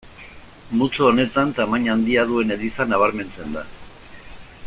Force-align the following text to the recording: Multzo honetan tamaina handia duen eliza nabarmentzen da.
Multzo 0.79 1.05
honetan 1.09 1.51
tamaina 1.59 1.93
handia 1.97 2.25
duen 2.33 2.55
eliza 2.57 2.89
nabarmentzen 2.95 3.57
da. 3.59 3.67